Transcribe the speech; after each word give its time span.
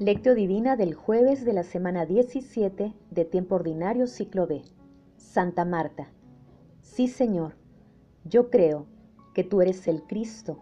Lectio 0.00 0.34
Divina 0.34 0.76
del 0.76 0.94
jueves 0.94 1.44
de 1.44 1.52
la 1.52 1.62
semana 1.62 2.06
17 2.06 2.94
de 3.10 3.24
Tiempo 3.26 3.56
Ordinario 3.56 4.06
Ciclo 4.06 4.46
B. 4.46 4.62
Santa 5.18 5.66
Marta. 5.66 6.08
Sí, 6.80 7.06
Señor, 7.06 7.52
yo 8.24 8.48
creo 8.48 8.86
que 9.34 9.44
tú 9.44 9.60
eres 9.60 9.86
el 9.88 10.02
Cristo, 10.04 10.56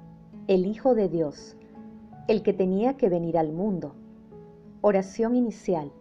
el 0.49 0.67
Hijo 0.67 0.97
de 0.97 1.09
Dios, 1.09 1.57
el 2.27 2.43
que 2.43 2.53
tenía 2.53 2.97
que 2.97 3.09
venir 3.09 3.39
al 3.39 3.53
mundo. 3.53 3.95
Oración 4.81 5.37
inicial. 5.37 5.93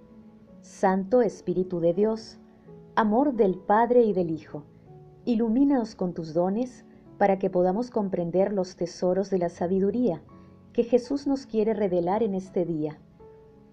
Santo 0.61 1.21
Espíritu 1.21 1.79
de 1.79 1.93
Dios, 1.93 2.39
amor 2.95 3.35
del 3.35 3.59
Padre 3.59 4.01
y 4.01 4.13
del 4.13 4.31
Hijo, 4.31 4.63
ilumínanos 5.25 5.93
con 5.93 6.15
tus 6.15 6.33
dones 6.33 6.85
para 7.19 7.37
que 7.37 7.51
podamos 7.51 7.91
comprender 7.91 8.51
los 8.51 8.75
tesoros 8.75 9.29
de 9.29 9.37
la 9.37 9.49
sabiduría 9.49 10.23
que 10.73 10.83
Jesús 10.83 11.27
nos 11.27 11.45
quiere 11.45 11.75
revelar 11.75 12.23
en 12.23 12.33
este 12.33 12.65
día 12.65 12.99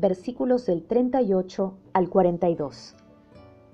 versículos 0.00 0.64
del 0.64 0.84
38 0.84 1.74
al 1.92 2.08
42. 2.08 2.96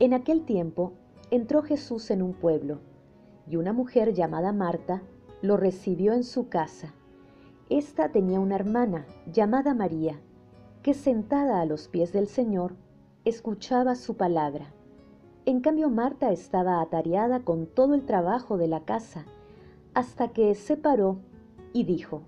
En 0.00 0.12
aquel 0.12 0.44
tiempo 0.44 0.92
entró 1.30 1.62
Jesús 1.62 2.10
en 2.10 2.20
un 2.20 2.34
pueblo, 2.34 2.80
y 3.48 3.56
una 3.56 3.72
mujer 3.72 4.12
llamada 4.12 4.52
Marta 4.52 5.02
lo 5.40 5.56
recibió 5.56 6.14
en 6.14 6.24
su 6.24 6.48
casa. 6.48 6.94
Esta 7.70 8.10
tenía 8.10 8.40
una 8.40 8.56
hermana 8.56 9.06
llamada 9.32 9.72
María, 9.72 10.20
que 10.82 10.94
sentada 10.94 11.60
a 11.60 11.64
los 11.64 11.86
pies 11.86 12.12
del 12.12 12.26
Señor, 12.26 12.74
escuchaba 13.24 13.94
su 13.94 14.16
palabra. 14.16 14.72
En 15.44 15.60
cambio 15.60 15.90
Marta 15.90 16.32
estaba 16.32 16.80
atareada 16.80 17.40
con 17.40 17.66
todo 17.66 17.94
el 17.94 18.04
trabajo 18.04 18.56
de 18.56 18.66
la 18.66 18.80
casa, 18.84 19.26
hasta 19.94 20.28
que 20.28 20.56
se 20.56 20.76
paró 20.76 21.18
y 21.72 21.84
dijo, 21.84 22.22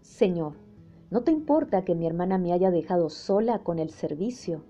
Señor, 0.00 0.59
¿No 1.10 1.22
te 1.22 1.32
importa 1.32 1.84
que 1.84 1.96
mi 1.96 2.06
hermana 2.06 2.38
me 2.38 2.52
haya 2.52 2.70
dejado 2.70 3.10
sola 3.10 3.64
con 3.64 3.80
el 3.80 3.90
servicio? 3.90 4.62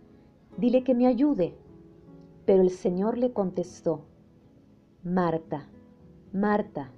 Dile 0.56 0.84
que 0.84 0.94
me 0.94 1.06
ayude. 1.06 1.54
Pero 2.46 2.62
el 2.62 2.70
Señor 2.70 3.18
le 3.18 3.32
contestó, 3.32 4.06
Marta, 5.04 5.68
Marta, 6.32 6.92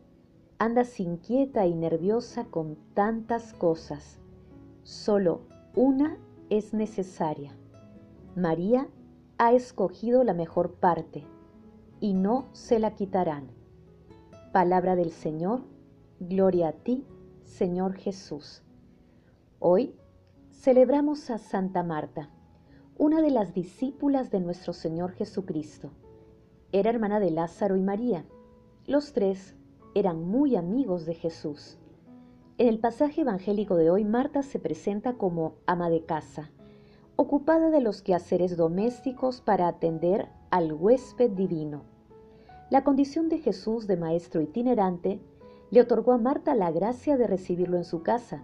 andas 0.59 1.01
inquieta 1.01 1.67
y 1.67 1.75
nerviosa 1.75 2.45
con 2.45 2.77
tantas 2.95 3.53
cosas. 3.53 4.20
Solo 4.85 5.41
una 5.75 6.19
es 6.48 6.73
necesaria. 6.73 7.57
María 8.37 8.87
ha 9.39 9.53
escogido 9.53 10.23
la 10.23 10.35
mejor 10.35 10.75
parte 10.75 11.25
y 12.01 12.15
no 12.15 12.47
se 12.53 12.79
la 12.79 12.95
quitarán. 12.95 13.48
Palabra 14.53 14.95
del 14.95 15.11
Señor, 15.11 15.63
gloria 16.20 16.69
a 16.69 16.73
ti, 16.73 17.05
Señor 17.43 17.95
Jesús. 17.95 18.63
Hoy 19.65 19.95
celebramos 20.51 21.31
a 21.31 21.39
Santa 21.39 21.85
Marta, 21.85 22.31
una 22.98 23.23
de 23.23 23.31
las 23.31 23.55
discípulas 23.55 24.33
de 24.33 24.41
nuestro 24.41 24.73
Señor 24.73 25.13
Jesucristo. 25.13 25.92
Era 26.73 26.91
hermana 26.91 27.20
de 27.20 27.31
Lázaro 27.31 27.77
y 27.77 27.81
María. 27.81 28.25
Los 28.86 29.13
tres 29.13 29.55
eran 29.95 30.20
muy 30.25 30.57
amigos 30.57 31.07
de 31.07 31.14
Jesús. 31.14 31.79
En 32.59 32.67
el 32.67 32.81
pasaje 32.81 33.20
evangélico 33.20 33.77
de 33.77 33.89
hoy, 33.89 34.03
Marta 34.03 34.42
se 34.42 34.59
presenta 34.59 35.13
como 35.13 35.55
ama 35.67 35.91
de 35.91 36.05
casa, 36.05 36.51
ocupada 37.15 37.70
de 37.70 37.83
los 37.83 38.03
quehaceres 38.03 38.57
domésticos 38.57 39.41
para 39.42 39.69
atender 39.69 40.29
al 40.51 40.73
huésped 40.73 41.31
divino. 41.31 41.85
La 42.69 42.83
condición 42.83 43.29
de 43.29 43.39
Jesús 43.39 43.86
de 43.86 43.97
maestro 43.97 44.41
itinerante 44.41 45.20
le 45.70 45.83
otorgó 45.83 46.15
a 46.15 46.19
Marta 46.19 46.57
la 46.57 46.73
gracia 46.73 47.17
de 47.17 47.29
recibirlo 47.29 47.77
en 47.77 47.85
su 47.85 48.03
casa 48.03 48.42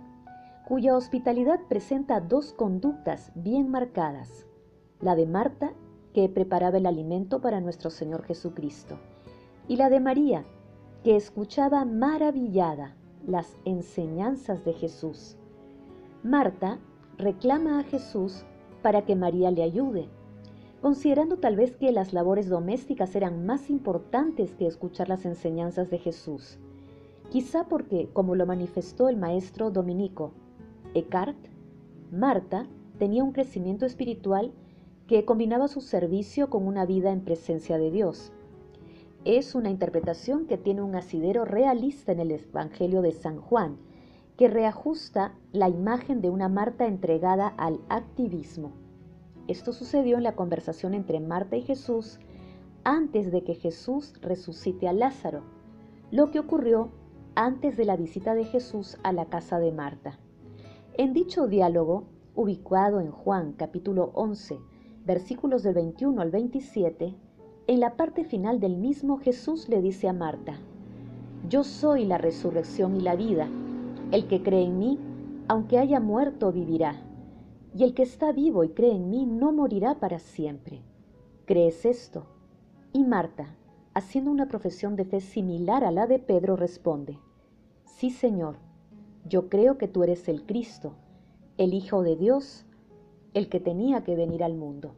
cuya 0.69 0.95
hospitalidad 0.95 1.61
presenta 1.67 2.21
dos 2.21 2.53
conductas 2.53 3.33
bien 3.35 3.71
marcadas. 3.71 4.45
La 5.01 5.17
de 5.17 5.25
Marta, 5.25 5.73
que 6.13 6.29
preparaba 6.29 6.77
el 6.77 6.85
alimento 6.85 7.41
para 7.41 7.63
nuestro 7.63 7.89
Señor 7.89 8.23
Jesucristo, 8.25 8.99
y 9.67 9.77
la 9.77 9.89
de 9.89 9.99
María, 9.99 10.45
que 11.03 11.17
escuchaba 11.17 11.87
maravillada 11.87 12.95
las 13.27 13.57
enseñanzas 13.65 14.63
de 14.67 14.75
Jesús. 14.75 15.39
Marta 16.23 16.79
reclama 17.17 17.81
a 17.81 17.85
Jesús 17.85 18.45
para 18.83 19.07
que 19.07 19.17
María 19.17 19.51
le 19.51 19.63
ayude, 19.63 20.11
considerando 20.83 21.39
tal 21.39 21.57
vez 21.57 21.77
que 21.77 21.93
las 21.93 22.13
labores 22.13 22.47
domésticas 22.47 23.17
eran 23.17 23.47
más 23.47 23.71
importantes 23.71 24.55
que 24.55 24.67
escuchar 24.67 25.09
las 25.09 25.25
enseñanzas 25.25 25.89
de 25.89 25.97
Jesús. 25.97 26.59
Quizá 27.31 27.65
porque, 27.65 28.11
como 28.13 28.35
lo 28.35 28.45
manifestó 28.45 29.09
el 29.09 29.17
maestro 29.17 29.71
dominico 29.71 30.35
Eckhart, 30.99 31.37
Marta 32.11 32.67
tenía 32.99 33.25
un 33.25 33.33
crecimiento 33.33 33.87
espiritual 33.87 34.53
que 35.07 35.25
combinaba 35.25 35.69
su 35.69 35.81
servicio 35.81 36.51
con 36.51 36.67
una 36.67 36.85
vida 36.85 37.13
en 37.13 37.23
presencia 37.23 37.79
de 37.79 37.91
Dios. 37.91 38.33
Es 39.25 39.55
una 39.55 39.71
interpretación 39.71 40.47
que 40.47 40.59
tiene 40.59 40.83
un 40.83 40.95
asidero 40.95 41.45
realista 41.45 42.13
en 42.13 42.21
el 42.21 42.31
Evangelio 42.33 43.03
de 43.03 43.13
San 43.13 43.41
Juan, 43.41 43.79
que 44.37 44.49
reajusta 44.49 45.35
la 45.53 45.69
imagen 45.69 46.21
de 46.21 46.31
una 46.31 46.49
Marta 46.49 46.87
entregada 46.87 47.49
al 47.49 47.81
activismo. 47.89 48.73
Esto 49.49 49.73
sucedió 49.73 50.17
en 50.17 50.23
la 50.23 50.37
conversación 50.37 50.95
entre 50.95 51.21
Marta 51.21 51.57
y 51.57 51.63
Jesús 51.63 52.19
antes 52.85 53.33
de 53.33 53.43
que 53.43 53.55
Jesús 53.55 54.15
resucite 54.21 54.89
a 54.89 54.93
Lázaro, 54.93 55.43
lo 56.11 56.31
que 56.31 56.39
ocurrió 56.39 56.91
antes 57.35 57.77
de 57.77 57.85
la 57.85 57.97
visita 57.97 58.35
de 58.35 58.45
Jesús 58.45 58.99
a 59.03 59.13
la 59.13 59.27
casa 59.27 59.59
de 59.59 59.73
Marta. 59.73 60.19
En 60.99 61.13
dicho 61.13 61.47
diálogo, 61.47 62.09
ubicado 62.35 62.99
en 62.99 63.13
Juan 63.13 63.53
capítulo 63.53 64.11
11, 64.15 64.59
versículos 65.07 65.63
del 65.63 65.75
21 65.75 66.21
al 66.21 66.33
27, 66.33 67.15
en 67.69 67.79
la 67.79 67.97
parte 67.97 68.25
final 68.25 68.59
del 68.59 68.77
mismo 68.77 69.19
Jesús 69.19 69.69
le 69.69 69.81
dice 69.81 70.09
a 70.09 70.13
Marta, 70.13 70.59
Yo 71.49 71.63
soy 71.63 72.05
la 72.05 72.19
resurrección 72.19 72.97
y 72.97 73.01
la 73.01 73.15
vida. 73.15 73.49
El 74.11 74.27
que 74.27 74.43
cree 74.43 74.65
en 74.65 74.81
mí, 74.81 74.99
aunque 75.47 75.79
haya 75.79 76.01
muerto, 76.01 76.51
vivirá. 76.51 77.01
Y 77.77 77.85
el 77.85 77.95
que 77.95 78.03
está 78.03 78.33
vivo 78.33 78.65
y 78.65 78.71
cree 78.71 78.97
en 78.97 79.09
mí 79.09 79.25
no 79.25 79.53
morirá 79.53 80.01
para 80.01 80.19
siempre. 80.19 80.83
¿Crees 81.45 81.85
esto? 81.85 82.27
Y 82.93 83.05
Marta, 83.05 83.55
haciendo 83.95 84.33
una 84.33 84.49
profesión 84.49 84.97
de 84.97 85.05
fe 85.05 85.21
similar 85.21 85.85
a 85.85 85.93
la 85.93 86.09
de 86.09 86.19
Pedro, 86.19 86.57
responde, 86.57 87.21
Sí, 87.85 88.11
Señor 88.11 88.57
yo 89.29 89.49
creo 89.49 89.79
que 89.79 89.89
tú 89.89 90.03
eres 90.03 90.29
el 90.29 90.45
Cristo, 90.47 90.95
el 91.57 91.75
Hijo 91.75 92.03
de 92.03 92.17
Dios, 92.17 92.65
el 93.35 93.49
que 93.49 93.61
tenía 93.61 94.03
que 94.05 94.17
venir 94.17 94.43
al 94.43 94.55
mundo. 94.55 94.95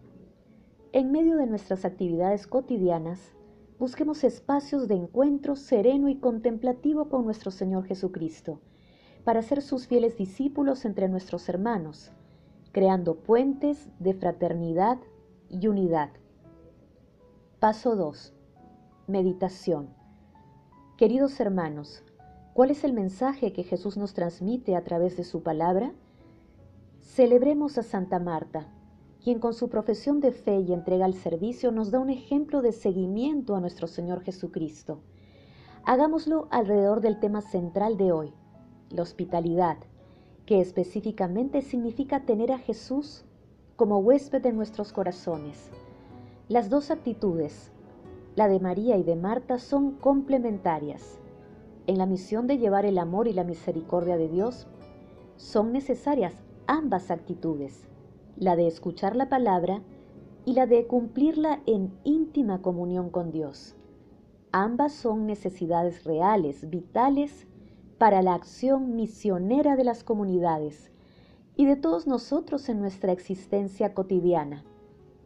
En 0.93 1.13
medio 1.13 1.37
de 1.37 1.47
nuestras 1.47 1.85
actividades 1.85 2.47
cotidianas, 2.47 3.33
busquemos 3.79 4.25
espacios 4.25 4.89
de 4.89 4.95
encuentro 4.95 5.57
sereno 5.57 6.09
y 6.09 6.17
contemplativo 6.17 7.09
con 7.09 7.25
nuestro 7.25 7.51
Señor 7.51 7.87
Jesucristo, 7.87 8.61
para 9.25 9.43
ser 9.43 9.63
sus 9.63 9.87
fieles 9.87 10.17
discípulos 10.17 10.85
entre 10.85 11.09
nuestros 11.09 11.49
hermanos, 11.49 12.13
creando 12.73 13.17
puentes 13.17 13.89
de 13.99 14.15
fraternidad 14.15 14.99
y 15.49 15.67
unidad. 15.67 16.11
Paso 17.59 17.97
2. 17.97 18.33
Meditación. 19.07 19.91
Queridos 20.97 21.41
hermanos, 21.41 22.05
¿Cuál 22.53 22.73
es 22.73 22.83
el 22.83 22.93
mensaje 22.93 23.53
que 23.53 23.63
Jesús 23.63 23.97
nos 23.97 24.13
transmite 24.13 24.75
a 24.75 24.83
través 24.83 25.17
de 25.17 25.23
su 25.23 25.41
palabra? 25.45 25.93
Celebremos 27.01 27.79
a 27.79 27.85
Santa 27.85 28.19
Marta, 28.19 28.67
quien 29.23 29.39
con 29.39 29.55
su 29.55 29.69
profesión 29.69 30.19
de 30.19 30.33
fe 30.33 30.59
y 30.59 30.73
entrega 30.73 31.05
al 31.05 31.15
servicio 31.15 31.71
nos 31.71 31.93
da 31.93 32.01
un 32.01 32.11
ejemplo 32.11 32.61
de 32.61 32.73
seguimiento 32.73 33.55
a 33.55 33.61
nuestro 33.61 33.87
Señor 33.87 34.23
Jesucristo. 34.23 34.99
Hagámoslo 35.85 36.49
alrededor 36.51 37.01
del 37.01 37.21
tema 37.21 37.41
central 37.41 37.97
de 37.97 38.11
hoy, 38.11 38.33
la 38.91 39.03
hospitalidad, 39.03 39.77
que 40.45 40.61
específicamente 40.61 41.63
significa 41.63 42.25
tener 42.25 42.51
a 42.51 42.59
Jesús 42.59 43.25
como 43.77 43.99
huésped 43.99 44.43
de 44.43 44.53
nuestros 44.53 44.93
corazones. 44.93 45.71
Las 46.49 46.69
dos 46.69 46.91
actitudes, 46.91 47.71
la 48.35 48.49
de 48.49 48.59
María 48.59 48.97
y 48.97 49.05
de 49.05 49.15
Marta, 49.15 49.59
son 49.61 49.93
complementarias 49.93 51.20
en 51.91 51.99
la 51.99 52.07
misión 52.07 52.47
de 52.47 52.57
llevar 52.57 52.87
el 52.87 52.99
amor 52.99 53.27
y 53.27 53.33
la 53.33 53.43
misericordia 53.43 54.17
de 54.17 54.29
Dios, 54.29 54.69
son 55.37 55.73
necesarias 55.73 56.33
ambas 56.69 57.11
actitudes, 57.11 57.89
la 58.37 58.55
de 58.55 58.69
escuchar 58.69 59.17
la 59.17 59.29
palabra 59.29 59.83
y 60.45 60.53
la 60.53 60.67
de 60.67 60.87
cumplirla 60.87 61.63
en 61.67 61.93
íntima 62.05 62.63
comunión 62.63 63.11
con 63.11 63.33
Dios. 63.33 63.75
Ambas 64.53 64.93
son 64.93 65.27
necesidades 65.27 66.05
reales, 66.05 66.71
vitales, 66.71 67.49
para 67.99 68.23
la 68.23 68.35
acción 68.35 68.95
misionera 68.95 69.75
de 69.75 69.83
las 69.83 70.05
comunidades 70.05 70.93
y 71.57 71.67
de 71.67 71.75
todos 71.75 72.07
nosotros 72.07 72.69
en 72.69 72.79
nuestra 72.79 73.11
existencia 73.11 73.95
cotidiana. 73.95 74.63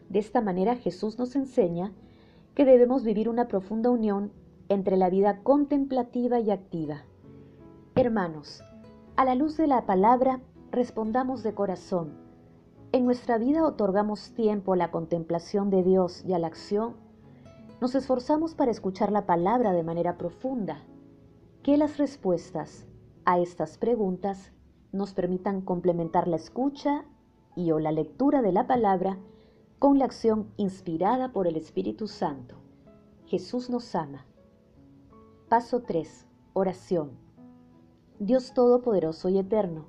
De 0.08 0.19
esta 0.19 0.40
manera 0.40 0.76
Jesús 0.76 1.19
nos 1.19 1.37
enseña 1.37 1.93
que 2.55 2.64
debemos 2.64 3.05
vivir 3.05 3.28
una 3.28 3.49
profunda 3.49 3.90
unión 3.90 4.32
entre 4.69 4.96
la 4.96 5.11
vida 5.11 5.43
contemplativa 5.43 6.40
y 6.40 6.50
activa. 6.50 7.02
Hermanos, 7.94 8.62
a 9.16 9.25
la 9.25 9.34
luz 9.34 9.56
de 9.56 9.66
la 9.66 9.87
palabra, 9.87 10.40
respondamos 10.70 11.43
de 11.43 11.55
corazón. 11.55 12.14
En 12.93 13.05
nuestra 13.05 13.38
vida 13.38 13.64
otorgamos 13.66 14.32
tiempo 14.34 14.72
a 14.72 14.76
la 14.76 14.90
contemplación 14.90 15.70
de 15.70 15.82
Dios 15.82 16.25
y 16.25 16.32
a 16.32 16.38
la 16.38 16.49
acción. 16.49 16.94
Nos 17.81 17.94
esforzamos 17.94 18.55
para 18.55 18.70
escuchar 18.70 19.12
la 19.12 19.26
palabra 19.26 19.72
de 19.72 19.82
manera 19.82 20.16
profunda. 20.16 20.82
Que 21.62 21.76
las 21.76 21.99
respuestas 21.99 22.87
a 23.25 23.38
estas 23.38 23.78
preguntas 23.78 24.52
nos 24.93 25.14
permitan 25.14 25.61
complementar 25.61 26.28
la 26.28 26.37
escucha 26.37 27.05
y 27.56 27.70
o 27.70 27.78
la 27.78 27.93
lectura 27.93 28.43
de 28.43 28.52
la 28.52 28.66
palabra 28.66 29.19
con 29.78 29.99
la 29.99 30.05
acción 30.05 30.52
inspirada 30.56 31.32
por 31.32 31.46
el 31.46 31.56
Espíritu 31.56 32.06
Santo. 32.06 32.56
Jesús 33.26 33.70
nos 33.70 33.94
ama. 33.94 34.26
Paso 35.49 35.82
3. 35.82 36.26
Oración. 36.55 37.11
Dios 38.19 38.55
Todopoderoso 38.55 39.29
y 39.29 39.38
Eterno, 39.38 39.85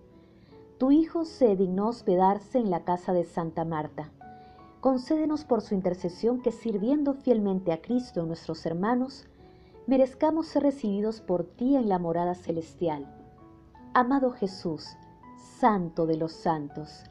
tu 0.77 0.91
Hijo 0.91 1.23
se 1.23 1.55
dignó 1.55 1.87
hospedarse 1.87 2.59
en 2.59 2.69
la 2.69 2.83
casa 2.83 3.13
de 3.13 3.23
Santa 3.23 3.63
Marta. 3.63 4.11
Concédenos 4.81 5.45
por 5.45 5.61
su 5.61 5.73
intercesión 5.73 6.41
que 6.41 6.51
sirviendo 6.51 7.13
fielmente 7.13 7.71
a 7.71 7.81
Cristo 7.81 8.25
nuestros 8.25 8.65
hermanos, 8.65 9.27
merezcamos 9.87 10.47
ser 10.47 10.63
recibidos 10.63 11.21
por 11.21 11.45
ti 11.45 11.77
en 11.77 11.87
la 11.87 11.99
morada 11.99 12.35
celestial. 12.35 13.07
Amado 13.93 14.31
Jesús, 14.31 14.89
Santo 15.57 16.05
de 16.05 16.17
los 16.17 16.33
santos, 16.33 17.05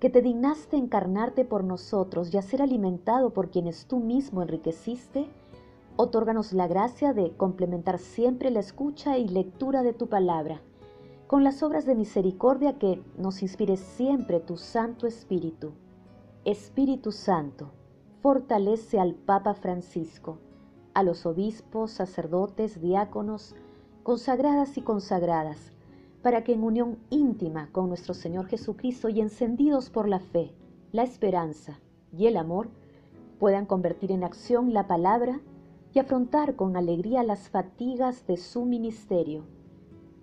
que 0.00 0.10
te 0.10 0.20
dignaste 0.20 0.76
encarnarte 0.76 1.46
por 1.46 1.64
nosotros 1.64 2.32
y 2.32 2.36
a 2.36 2.42
ser 2.42 2.60
alimentado 2.60 3.30
por 3.30 3.50
quienes 3.50 3.86
tú 3.86 4.00
mismo 4.00 4.42
enriqueciste, 4.42 5.30
Otórganos 5.98 6.52
la 6.52 6.66
gracia 6.66 7.14
de 7.14 7.34
complementar 7.36 7.98
siempre 7.98 8.50
la 8.50 8.60
escucha 8.60 9.16
y 9.16 9.28
lectura 9.28 9.82
de 9.82 9.94
tu 9.94 10.08
palabra 10.08 10.60
con 11.26 11.42
las 11.42 11.62
obras 11.62 11.86
de 11.86 11.94
misericordia 11.94 12.78
que 12.78 13.02
nos 13.16 13.42
inspire 13.42 13.76
siempre 13.76 14.38
tu 14.38 14.56
Santo 14.56 15.06
Espíritu. 15.06 15.72
Espíritu 16.44 17.10
Santo, 17.10 17.70
fortalece 18.22 19.00
al 19.00 19.14
Papa 19.14 19.54
Francisco, 19.54 20.38
a 20.94 21.02
los 21.02 21.26
obispos, 21.26 21.90
sacerdotes, 21.90 22.80
diáconos, 22.80 23.56
consagradas 24.02 24.76
y 24.78 24.82
consagradas, 24.82 25.72
para 26.22 26.44
que 26.44 26.52
en 26.52 26.62
unión 26.62 26.98
íntima 27.10 27.70
con 27.72 27.88
nuestro 27.88 28.14
Señor 28.14 28.46
Jesucristo 28.46 29.08
y 29.08 29.20
encendidos 29.20 29.90
por 29.90 30.08
la 30.08 30.20
fe, 30.20 30.52
la 30.92 31.02
esperanza 31.02 31.80
y 32.16 32.26
el 32.26 32.36
amor, 32.36 32.68
puedan 33.40 33.66
convertir 33.66 34.12
en 34.12 34.24
acción 34.24 34.72
la 34.72 34.86
palabra 34.86 35.40
y 35.96 35.98
afrontar 35.98 36.56
con 36.56 36.76
alegría 36.76 37.22
las 37.22 37.48
fatigas 37.48 38.26
de 38.26 38.36
su 38.36 38.66
ministerio. 38.66 39.44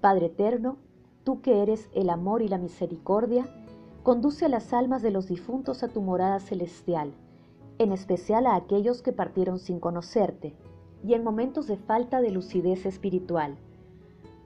Padre 0.01 0.27
eterno, 0.27 0.77
tú 1.23 1.41
que 1.41 1.63
eres 1.63 1.89
el 1.95 2.11
amor 2.11 2.43
y 2.43 2.47
la 2.47 2.59
misericordia, 2.59 3.47
conduce 4.03 4.45
a 4.45 4.49
las 4.49 4.71
almas 4.71 5.01
de 5.01 5.09
los 5.09 5.27
difuntos 5.27 5.81
a 5.81 5.87
tu 5.87 6.03
morada 6.03 6.39
celestial, 6.39 7.11
en 7.79 7.91
especial 7.91 8.45
a 8.45 8.53
aquellos 8.53 9.01
que 9.01 9.13
partieron 9.13 9.57
sin 9.57 9.79
conocerte 9.79 10.55
y 11.03 11.15
en 11.15 11.23
momentos 11.23 11.65
de 11.65 11.77
falta 11.77 12.21
de 12.21 12.29
lucidez 12.29 12.85
espiritual. 12.85 13.57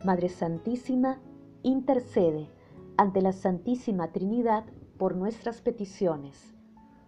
Madre 0.06 0.30
Santísima, 0.30 1.19
intercede 1.62 2.47
ante 2.95 3.21
la 3.21 3.33
Santísima 3.33 4.13
Trinidad 4.13 4.63
por 4.97 5.18
nuestras 5.18 5.59
peticiones. 5.59 6.56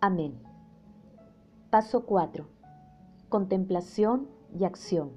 Amén. 0.02 0.38
Paso 1.70 2.06
4 2.06 2.59
contemplación 3.30 4.28
y 4.58 4.66
acción. 4.66 5.12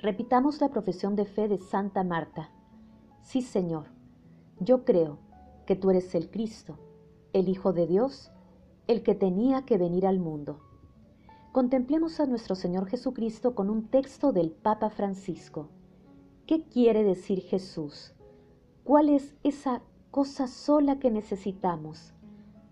Repitamos 0.00 0.60
la 0.60 0.68
profesión 0.68 1.14
de 1.16 1.24
fe 1.24 1.48
de 1.48 1.58
Santa 1.58 2.02
Marta. 2.02 2.50
Sí, 3.22 3.40
Señor, 3.40 3.86
yo 4.60 4.84
creo 4.84 5.18
que 5.64 5.76
tú 5.76 5.90
eres 5.90 6.14
el 6.14 6.30
Cristo, 6.30 6.76
el 7.32 7.48
Hijo 7.48 7.72
de 7.72 7.86
Dios, 7.86 8.32
el 8.86 9.02
que 9.02 9.14
tenía 9.14 9.62
que 9.62 9.78
venir 9.78 10.06
al 10.06 10.18
mundo. 10.18 10.60
Contemplemos 11.52 12.18
a 12.18 12.26
nuestro 12.26 12.56
Señor 12.56 12.86
Jesucristo 12.86 13.54
con 13.54 13.70
un 13.70 13.86
texto 13.86 14.32
del 14.32 14.50
Papa 14.50 14.90
Francisco. 14.90 15.68
¿Qué 16.46 16.64
quiere 16.64 17.04
decir 17.04 17.40
Jesús? 17.40 18.12
¿Cuál 18.82 19.08
es 19.08 19.34
esa 19.44 19.82
cosa 20.10 20.48
sola 20.48 20.98
que 20.98 21.10
necesitamos? 21.10 22.12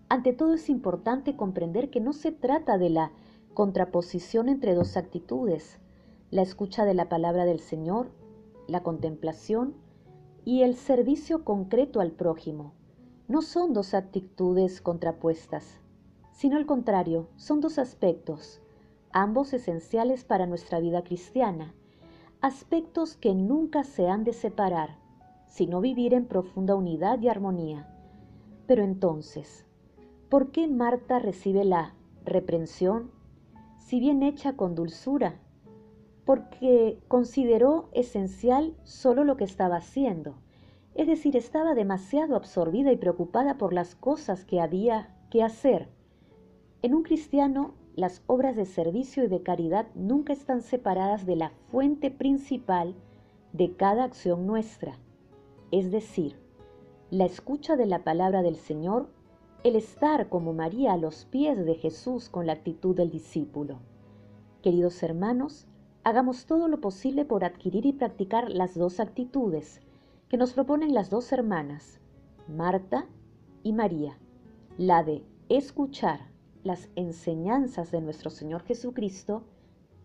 Ante 0.09 0.33
todo 0.33 0.53
es 0.53 0.69
importante 0.69 1.35
comprender 1.35 1.89
que 1.89 2.01
no 2.01 2.13
se 2.13 2.31
trata 2.31 2.77
de 2.77 2.89
la 2.89 3.11
contraposición 3.53 4.49
entre 4.49 4.73
dos 4.73 4.97
actitudes, 4.97 5.79
la 6.31 6.41
escucha 6.41 6.85
de 6.85 6.93
la 6.93 7.09
palabra 7.09 7.45
del 7.45 7.59
Señor, 7.59 8.11
la 8.67 8.81
contemplación 8.81 9.75
y 10.45 10.63
el 10.63 10.75
servicio 10.75 11.43
concreto 11.43 11.99
al 12.01 12.11
prójimo. 12.11 12.73
No 13.27 13.41
son 13.41 13.73
dos 13.73 13.93
actitudes 13.93 14.81
contrapuestas, 14.81 15.79
sino 16.31 16.57
al 16.57 16.65
contrario, 16.65 17.27
son 17.35 17.61
dos 17.61 17.77
aspectos, 17.77 18.59
ambos 19.11 19.53
esenciales 19.53 20.23
para 20.25 20.47
nuestra 20.47 20.79
vida 20.79 21.03
cristiana, 21.03 21.73
aspectos 22.41 23.15
que 23.15 23.35
nunca 23.35 23.83
se 23.83 24.09
han 24.09 24.23
de 24.23 24.33
separar, 24.33 24.97
sino 25.47 25.79
vivir 25.79 26.13
en 26.13 26.25
profunda 26.25 26.75
unidad 26.75 27.21
y 27.21 27.29
armonía. 27.29 27.87
Pero 28.65 28.83
entonces, 28.83 29.65
¿por 30.29 30.51
qué 30.51 30.67
Marta 30.67 31.19
recibe 31.19 31.63
la 31.63 31.93
reprensión 32.25 33.11
si 33.85 33.99
bien 33.99 34.23
hecha 34.23 34.53
con 34.53 34.75
dulzura, 34.75 35.39
porque 36.25 36.99
consideró 37.09 37.89
esencial 37.91 38.75
solo 38.83 39.25
lo 39.25 39.35
que 39.35 39.43
estaba 39.43 39.75
haciendo, 39.75 40.35
es 40.95 41.07
decir, 41.07 41.35
estaba 41.35 41.73
demasiado 41.73 42.35
absorbida 42.35 42.91
y 42.91 42.97
preocupada 42.97 43.57
por 43.57 43.73
las 43.73 43.95
cosas 43.95 44.45
que 44.45 44.61
había 44.61 45.15
que 45.29 45.43
hacer. 45.43 45.89
En 46.81 46.93
un 46.93 47.03
cristiano, 47.03 47.73
las 47.95 48.23
obras 48.27 48.55
de 48.55 48.65
servicio 48.65 49.25
y 49.25 49.27
de 49.27 49.43
caridad 49.43 49.87
nunca 49.95 50.31
están 50.31 50.61
separadas 50.61 51.25
de 51.25 51.35
la 51.35 51.51
fuente 51.69 52.09
principal 52.09 52.95
de 53.51 53.75
cada 53.75 54.05
acción 54.05 54.47
nuestra, 54.47 54.97
es 55.71 55.91
decir, 55.91 56.37
la 57.09 57.25
escucha 57.25 57.75
de 57.75 57.85
la 57.85 58.03
palabra 58.03 58.41
del 58.43 58.55
Señor 58.55 59.09
el 59.63 59.77
estar 59.77 60.27
como 60.27 60.53
María 60.53 60.93
a 60.93 60.97
los 60.97 61.23
pies 61.25 61.65
de 61.65 61.75
Jesús 61.75 62.27
con 62.27 62.45
la 62.45 62.53
actitud 62.53 62.95
del 62.95 63.09
discípulo. 63.09 63.79
Queridos 64.61 65.01
hermanos, 65.03 65.67
hagamos 66.03 66.45
todo 66.45 66.67
lo 66.67 66.81
posible 66.81 67.23
por 67.23 67.45
adquirir 67.45 67.85
y 67.85 67.93
practicar 67.93 68.49
las 68.49 68.75
dos 68.75 68.99
actitudes 68.99 69.79
que 70.27 70.35
nos 70.35 70.53
proponen 70.53 70.93
las 70.93 71.09
dos 71.09 71.31
hermanas, 71.31 72.01
Marta 72.47 73.07
y 73.63 73.71
María, 73.71 74.17
la 74.77 75.03
de 75.03 75.23
escuchar 75.47 76.19
las 76.63 76.89
enseñanzas 76.95 77.89
de 77.91 78.01
nuestro 78.01 78.31
Señor 78.31 78.63
Jesucristo 78.63 79.43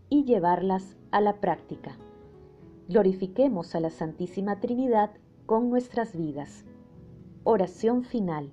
y 0.09 0.25
llevarlas 0.25 0.97
a 1.11 1.21
la 1.21 1.41
práctica. 1.41 1.97
Glorifiquemos 2.89 3.75
a 3.75 3.81
la 3.81 3.91
Santísima 3.91 4.61
Trinidad 4.61 5.11
con 5.47 5.69
nuestras 5.69 6.17
vidas. 6.17 6.65
Oración 7.43 8.05
final. 8.05 8.53